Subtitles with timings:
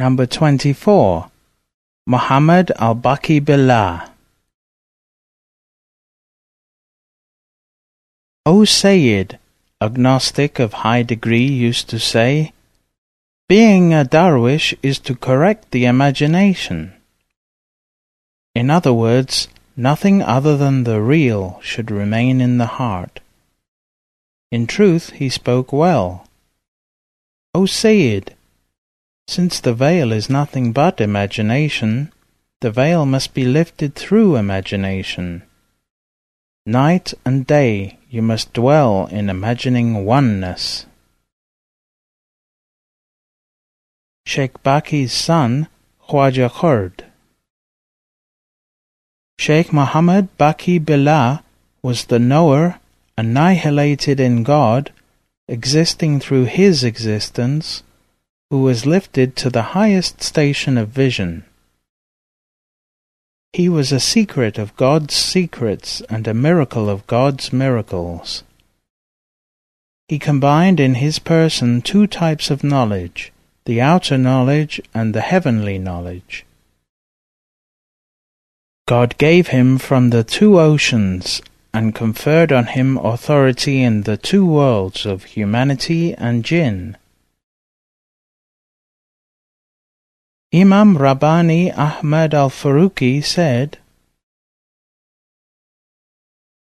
[0.00, 1.30] Number 24.
[2.06, 4.10] Muhammad al-Baqi Billah.
[8.46, 9.38] O Sayyid,
[9.78, 12.54] a gnostic of high degree used to say,
[13.46, 16.94] being a darwish is to correct the imagination.
[18.54, 23.20] In other words, nothing other than the real should remain in the heart.
[24.50, 26.26] In truth, he spoke well.
[27.54, 28.34] O Sayyid,
[29.30, 32.12] since the veil is nothing but imagination,
[32.62, 35.40] the veil must be lifted through imagination.
[36.66, 40.84] Night and day you must dwell in imagining oneness.
[44.26, 45.68] Sheikh Baki's son,
[46.08, 47.04] Khwaja Khurd.
[49.38, 51.44] Sheikh Muhammad Baki Billah
[51.82, 52.80] was the knower,
[53.16, 54.92] annihilated in God,
[55.46, 57.84] existing through his existence,
[58.50, 61.44] who was lifted to the highest station of vision.
[63.52, 68.42] He was a secret of God's secrets and a miracle of God's miracles.
[70.08, 73.32] He combined in his person two types of knowledge,
[73.64, 76.44] the outer knowledge and the heavenly knowledge.
[78.88, 81.40] God gave him from the two oceans
[81.72, 86.96] and conferred on him authority in the two worlds of humanity and jinn.
[90.52, 93.78] Imam Rabbani Ahmad al-Faruqi said,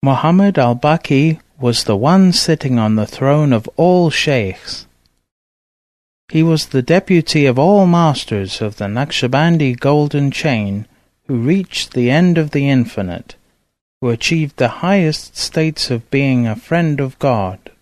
[0.00, 4.86] Muhammad al-Baqi was the one sitting on the throne of all sheikhs.
[6.28, 10.86] He was the deputy of all masters of the Naqshbandi golden chain
[11.26, 13.34] who reached the end of the infinite,
[14.00, 17.72] who achieved the highest states of being a friend of God.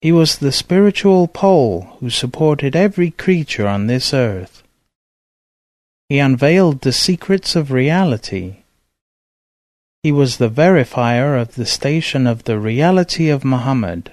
[0.00, 4.62] He was the spiritual pole who supported every creature on this earth.
[6.08, 8.58] He unveiled the secrets of reality.
[10.02, 14.12] He was the verifier of the station of the reality of Muhammad.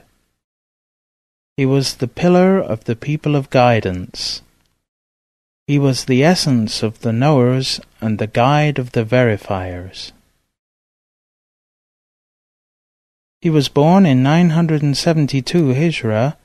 [1.55, 4.41] He was the pillar of the people of guidance.
[5.67, 10.11] He was the essence of the knowers and the guide of the verifiers.
[13.45, 16.35] He was born in 972 Hijra,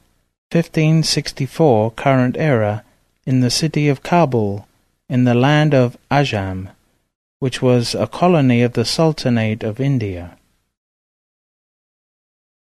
[0.53, 2.84] 1564 current era,
[3.25, 4.69] in the city of Kabul,
[5.09, 6.69] in the land of Ajam,
[7.38, 10.37] which was a colony of the Sultanate of India.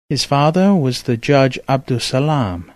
[0.08, 2.70] His father was the judge Abdusalam.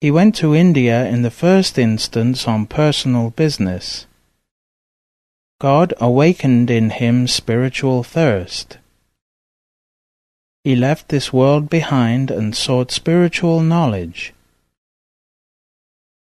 [0.00, 4.06] He went to India in the first instance on personal business.
[5.60, 8.78] God awakened in him spiritual thirst.
[10.62, 14.34] He left this world behind and sought spiritual knowledge.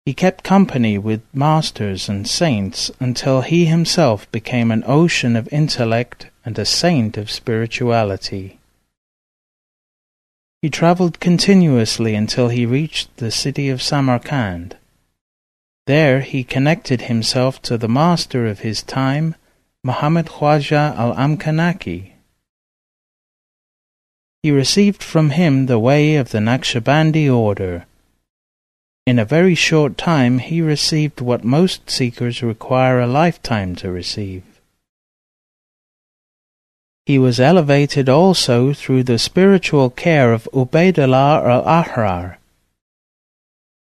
[0.06, 6.30] He kept company with masters and saints until he himself became an ocean of intellect
[6.44, 8.58] and a saint of spirituality.
[10.62, 14.76] He travelled continuously until he reached the city of Samarkand.
[15.86, 19.34] There he connected himself to the master of his time,
[19.84, 22.12] Muhammad Khwaja al-Amkanaki,
[24.42, 27.86] he received from him the way of the Naqshbandi order.
[29.06, 34.44] In a very short time he received what most seekers require a lifetime to receive.
[37.06, 42.36] He was elevated also through the spiritual care of Ubaidullah al-Ahrar.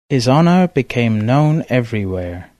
[0.08, 2.50] His honor became known everywhere.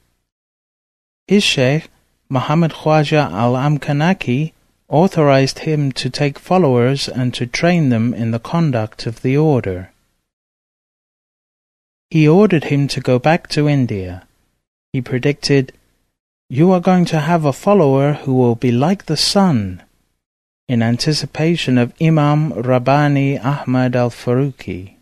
[1.26, 1.88] His sheikh,
[2.28, 4.52] Muhammad Khwaja al-Amkanaki,
[4.88, 9.92] authorized him to take followers and to train them in the conduct of the order.
[12.10, 14.26] He ordered him to go back to India.
[14.92, 15.74] He predicted,
[16.48, 19.82] You are going to have a follower who will be like the sun,
[20.68, 24.94] in anticipation of Imam Rabbani Ahmad al-Faruqi.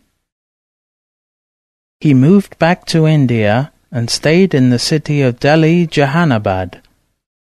[2.01, 6.81] He moved back to India and stayed in the city of Delhi Jahanabad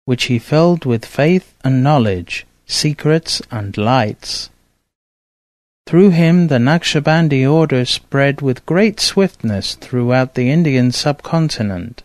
[0.07, 4.49] which he filled with faith and knowledge, secrets and lights.
[5.87, 12.03] Through him the Naqshbandi order spread with great swiftness throughout the Indian subcontinent.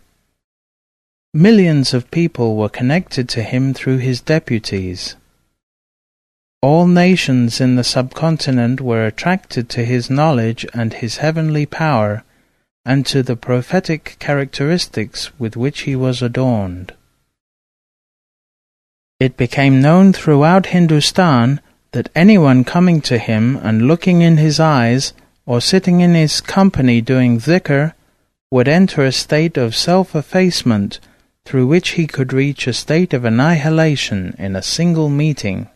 [1.34, 5.16] Millions of people were connected to him through his deputies.
[6.62, 12.24] All nations in the subcontinent were attracted to his knowledge and his heavenly power,
[12.86, 16.94] and to the prophetic characteristics with which he was adorned.
[19.22, 25.14] It became known throughout Hindustan that anyone coming to him and looking in his eyes,
[25.46, 27.94] or sitting in his company doing dhikr,
[28.50, 31.00] would enter a state of self-effacement
[31.46, 35.70] through which he could reach a state of annihilation in a single meeting.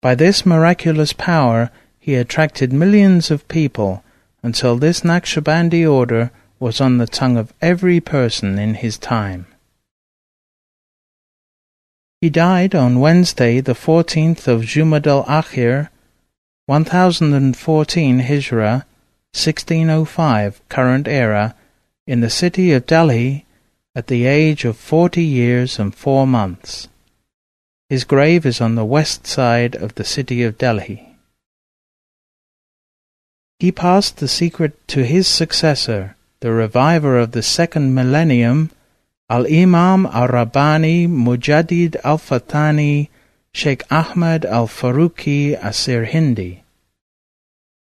[0.00, 4.04] By this miraculous power he attracted millions of people
[4.40, 6.30] until this Naqshbandi order
[6.60, 9.46] was on the tongue of every person in his time.
[12.26, 15.90] He died on Wednesday, the 14th of Jumad al-Akhir,
[16.66, 18.82] 1014 Hijra,
[19.30, 21.54] 1605 current era,
[22.04, 23.46] in the city of Delhi
[23.94, 26.88] at the age of forty years and four months.
[27.88, 31.16] His grave is on the west side of the city of Delhi.
[33.60, 38.72] He passed the secret to his successor, the reviver of the second millennium,
[39.28, 43.10] Al-Imam al-Rabbani Mujaddid Alf Thani
[43.52, 46.62] Sheikh Ahmad al-Faruqi as-Sirhindi.